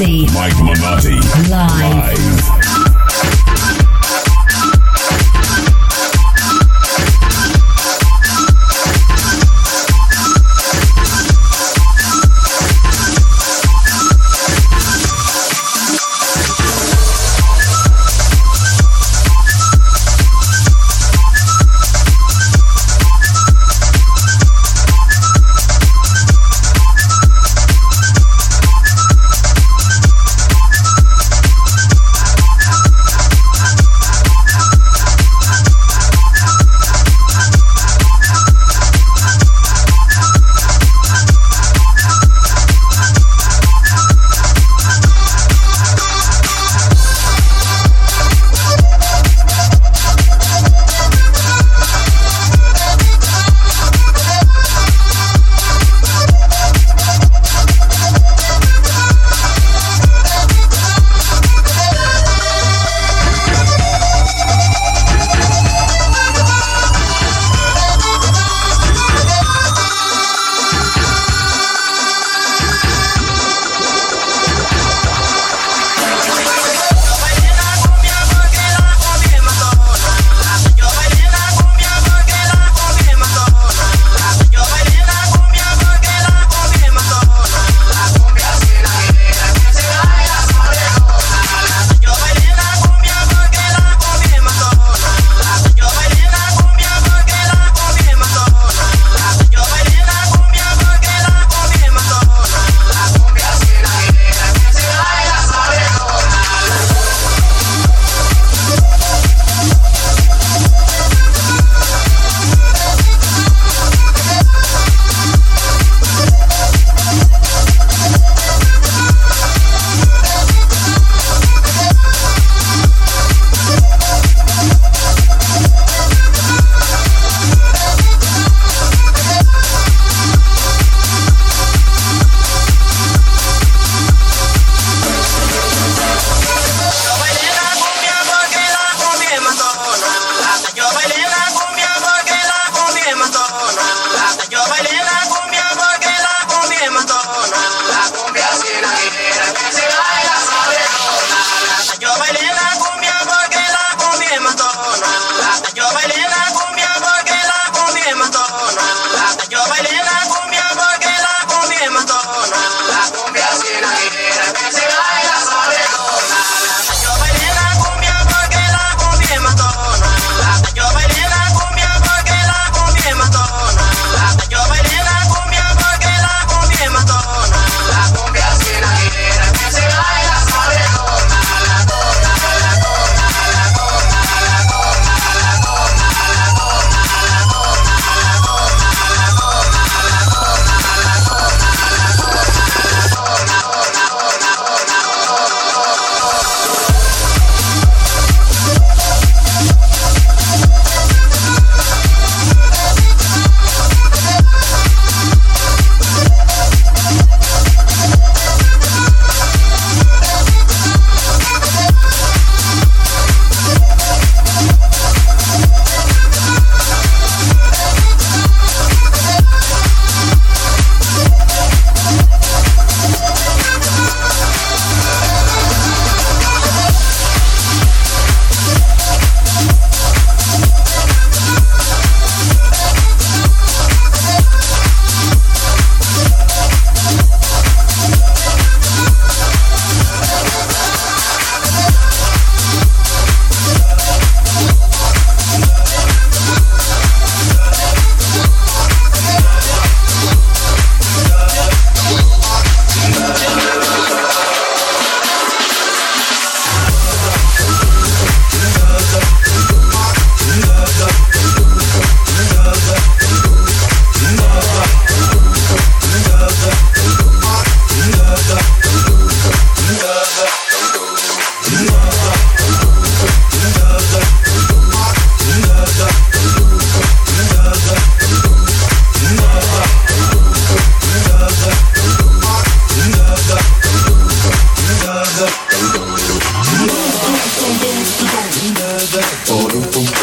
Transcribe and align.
Mike 0.00 0.62
Minotti. 0.64 1.19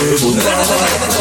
Bye. 0.07 1.17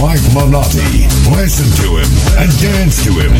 Mike 0.00 0.20
Malotti. 0.30 1.08
Listen 1.34 1.66
to 1.82 1.96
him 1.96 2.06
and 2.38 2.50
dance 2.60 3.02
to 3.02 3.10
him. 3.10 3.32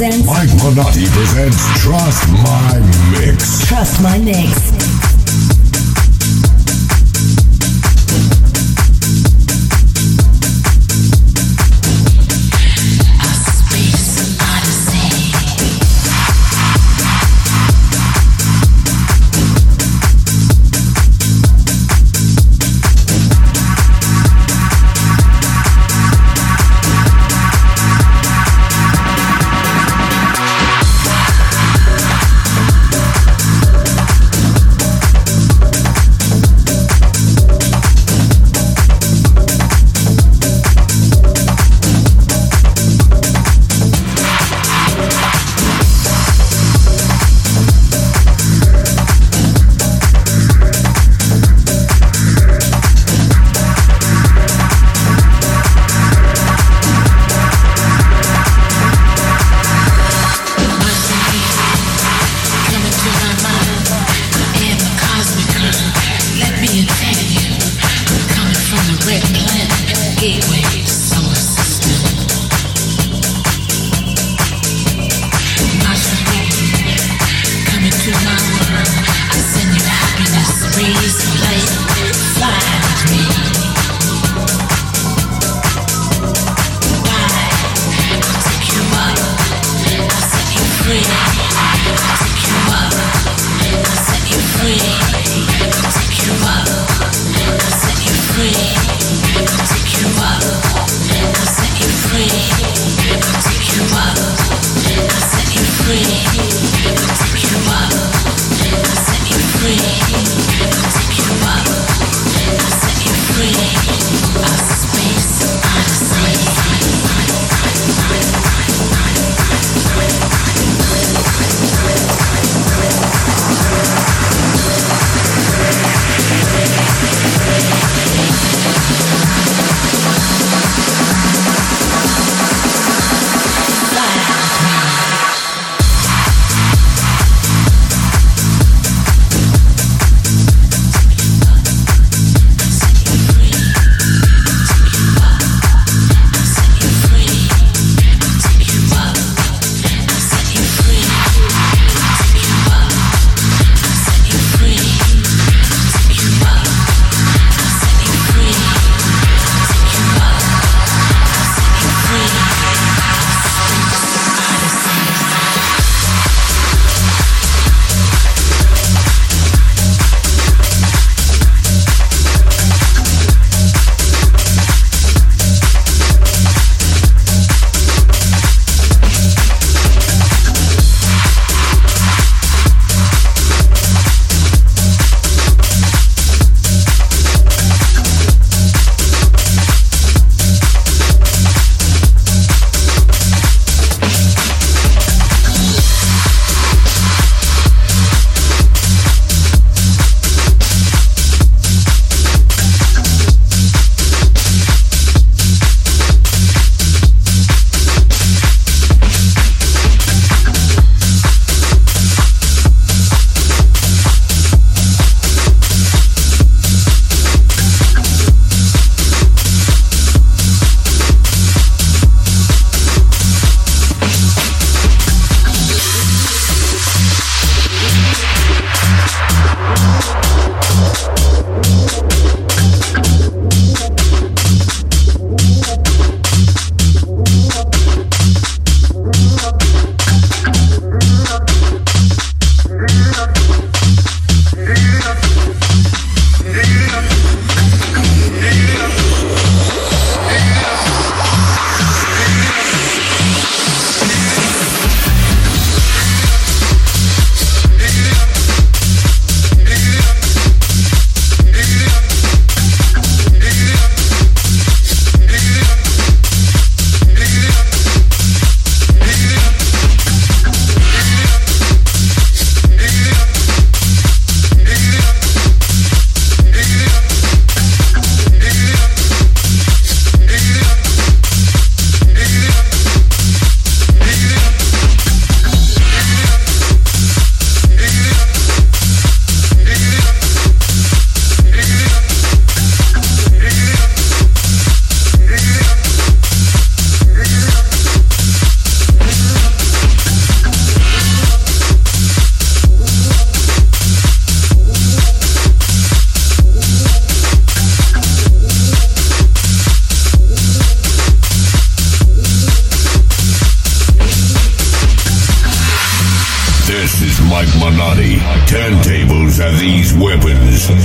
Presents 0.00 0.26
Mike 0.26 0.48
Minotti 0.64 1.04
presents 1.12 1.82
Trust 1.82 2.26
My 2.42 2.80
Mix. 3.12 3.68
Trust 3.68 4.00
My 4.00 4.18
Mix. 4.18 4.49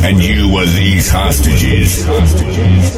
And 0.06 0.24
you 0.24 0.56
are 0.58 0.68
these 0.68 1.10
hostages. 1.10 2.06
me 2.06 2.95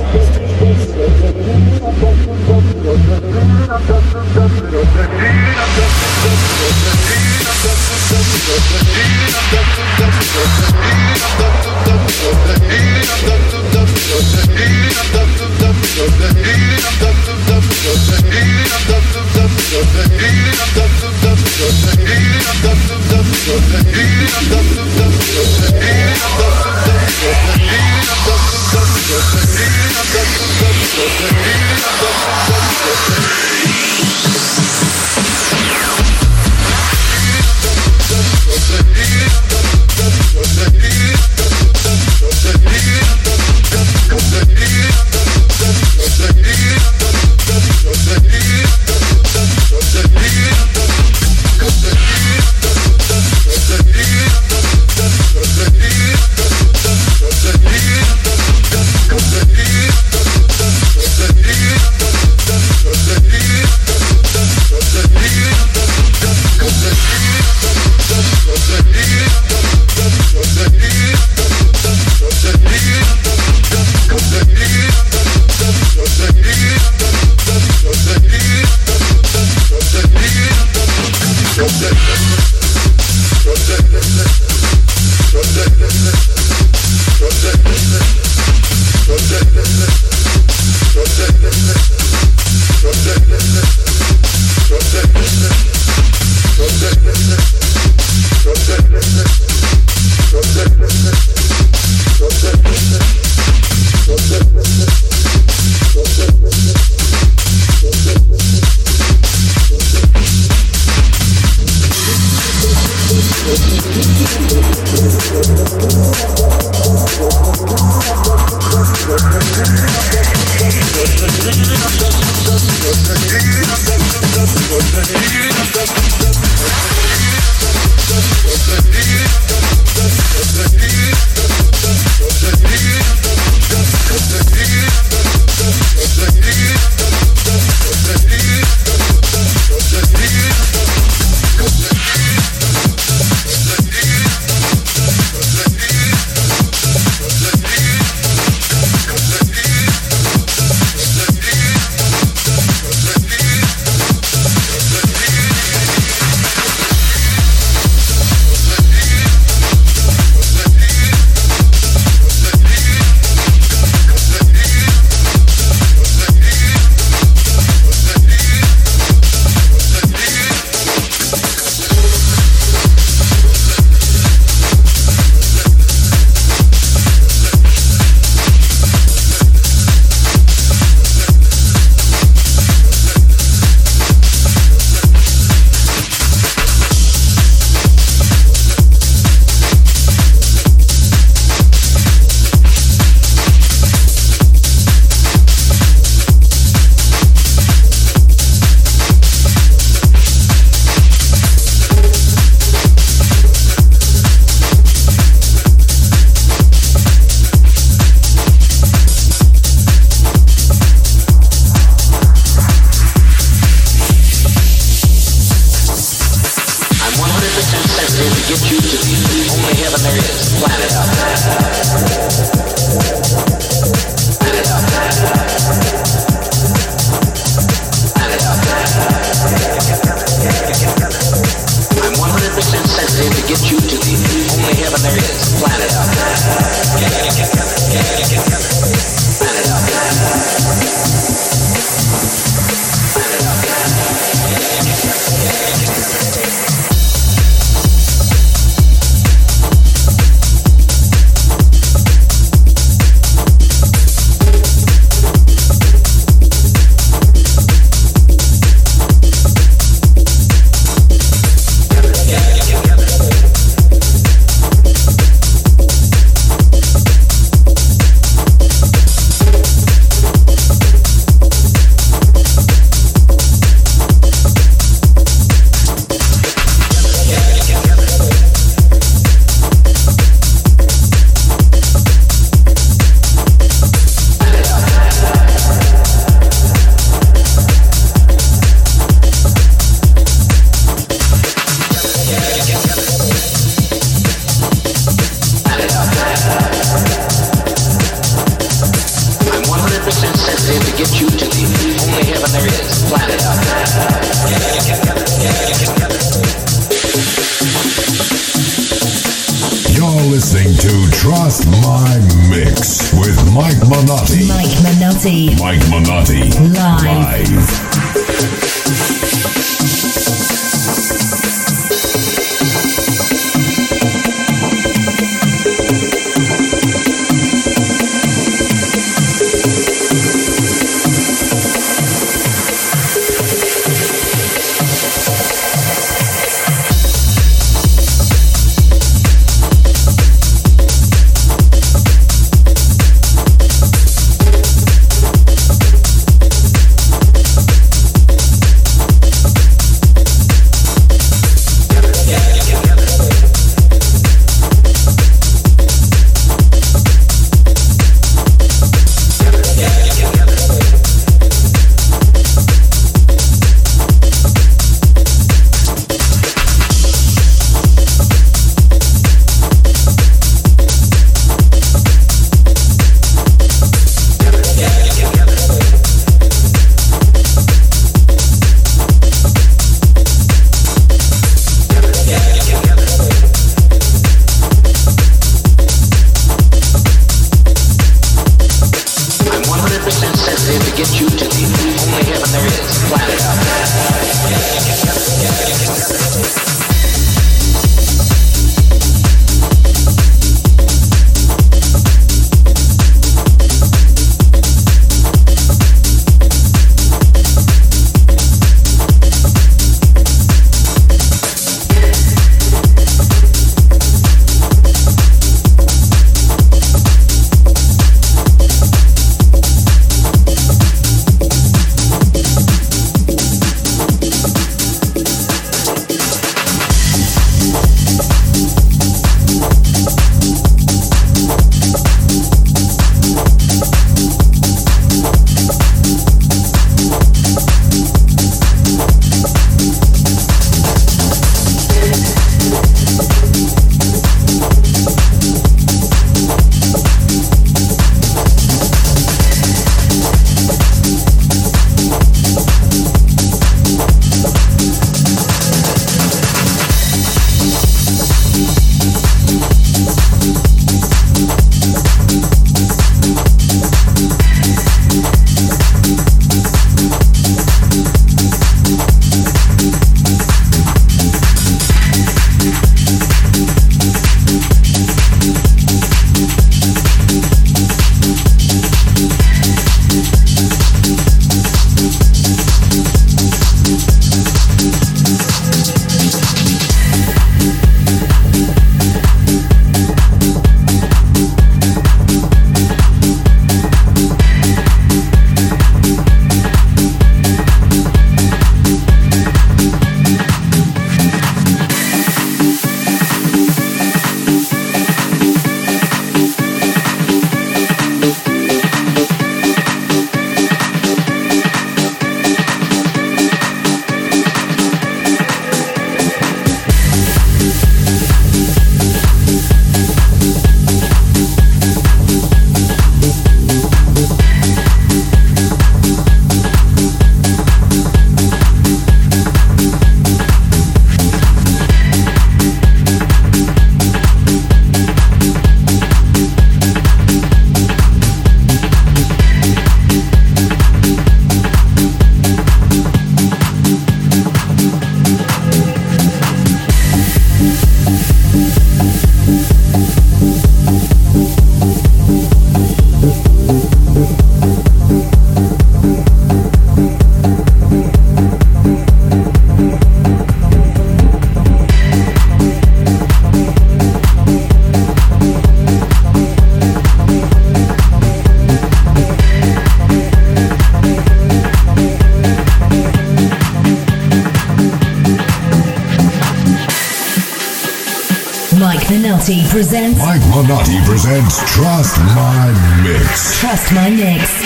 Minotti 579.48 579.70
presents. 579.70 580.20
Mike 580.20 580.42
Minotti 580.50 581.00
presents 581.06 581.60
Trust 581.74 582.20
My 582.36 582.68
Mix. 583.02 583.58
Trust 583.62 583.94
My 583.94 584.10
Mix. 584.10 584.57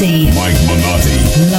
Mike 0.00 0.62
Minotti. 0.68 1.57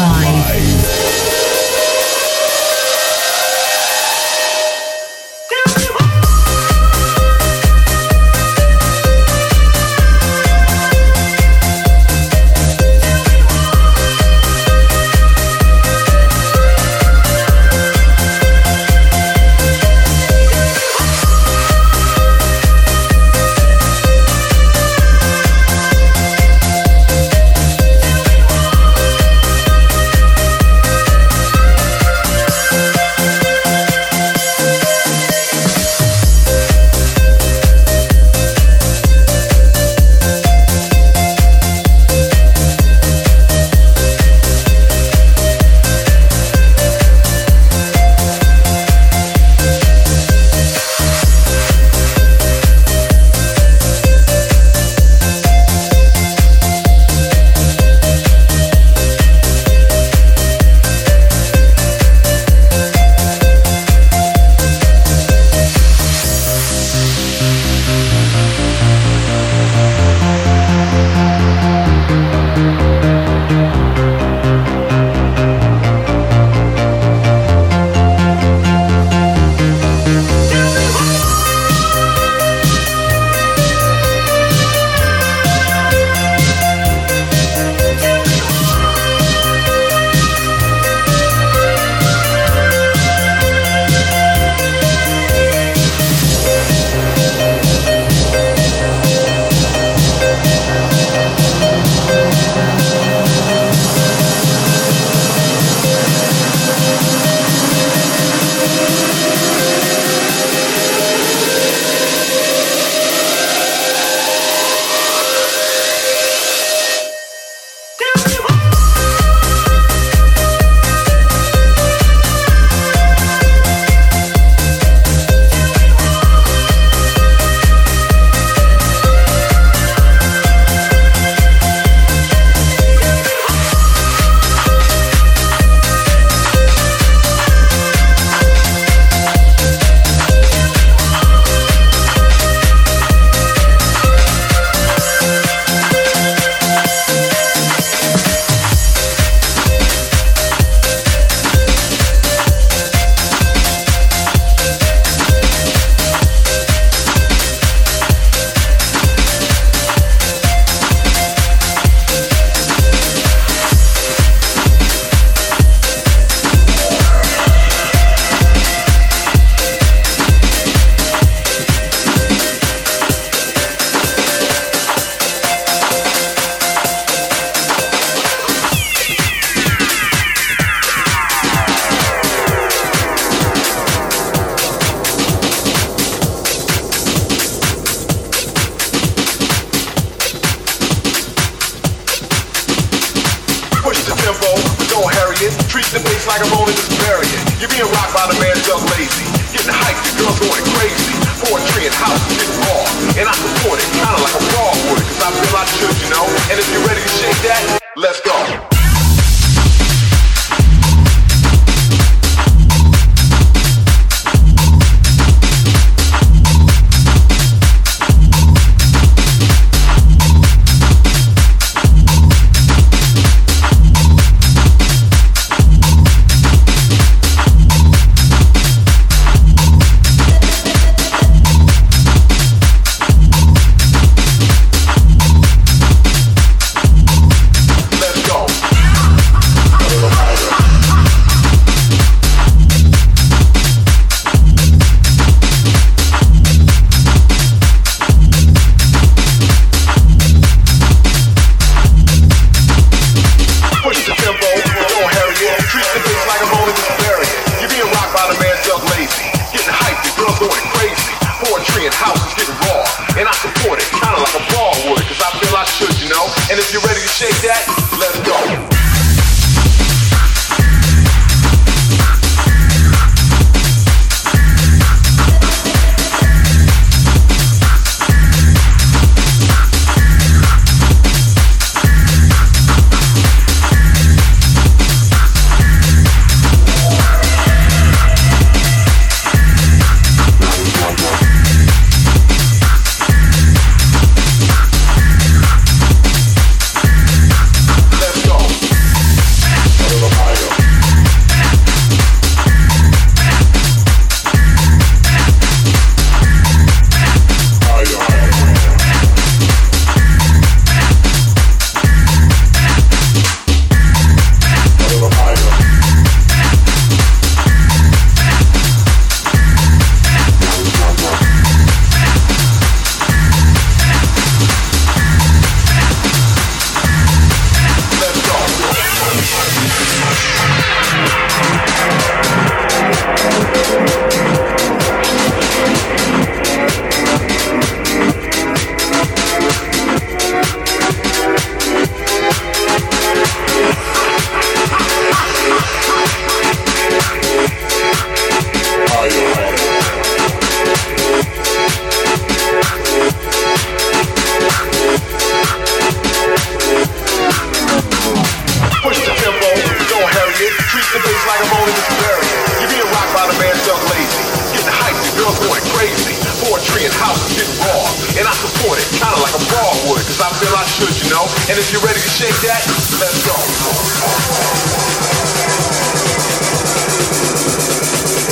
feel 370.40 370.56
I 370.56 370.64
should, 370.64 370.96
you 371.04 371.10
know. 371.12 371.28
And 371.52 371.60
if 371.60 371.68
you're 371.72 371.84
ready 371.84 372.00
to 372.00 372.12
shake 372.16 372.40
that, 372.48 372.64
let's 373.04 373.20
go. 373.28 373.36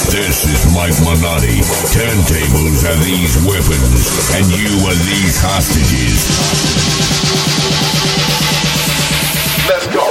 This 0.07 0.47
is 0.47 0.63
Mike 0.73 0.95
Minotti, 1.03 1.59
turntables 1.91 2.87
are 2.87 2.95
these 3.03 3.35
weapons, 3.43 4.07
and 4.39 4.47
you 4.55 4.71
are 4.87 4.95
these 5.03 5.35
hostages. 5.43 6.31
Let's 9.67 9.87
go. 9.93 10.06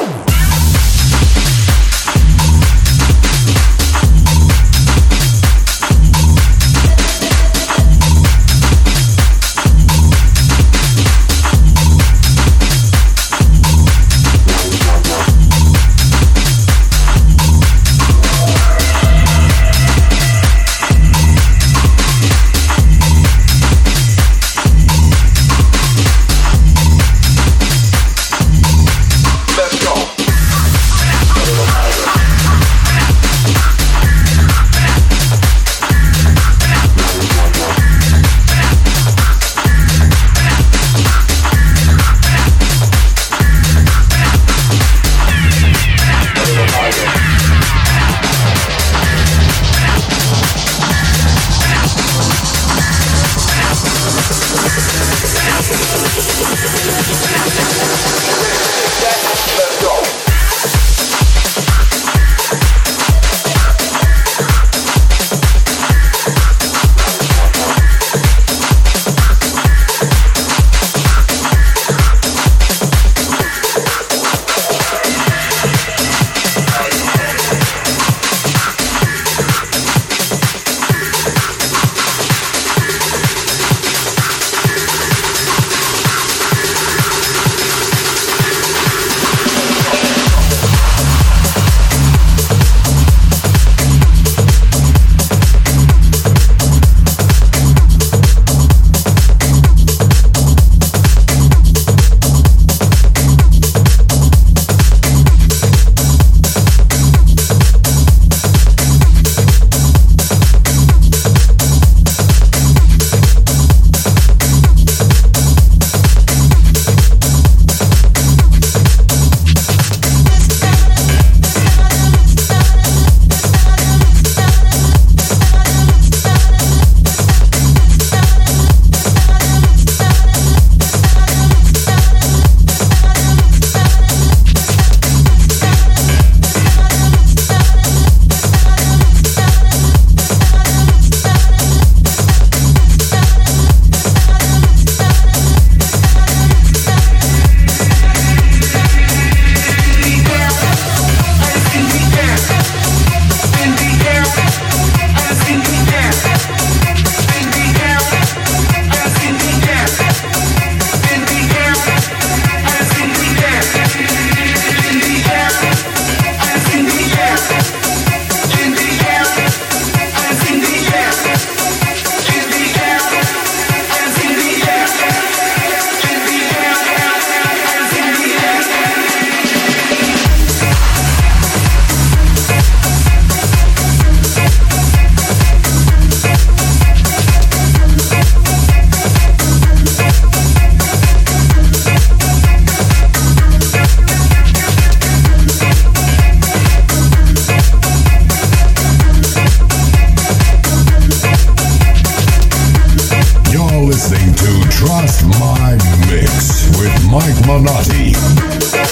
Mike 207.97 208.86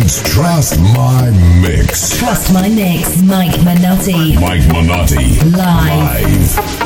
Presents 0.00 0.32
Trust 0.32 0.80
My 0.80 1.30
Mix. 1.60 2.18
Trust 2.18 2.52
My 2.54 2.68
Mix. 2.70 3.20
Mike 3.20 3.62
Minotti. 3.62 4.34
Mike 4.40 4.66
Minotti. 4.68 5.38
Live. 5.50 6.56
Breathe 6.56 6.79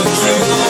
listening 0.00 0.40
to 0.40 0.63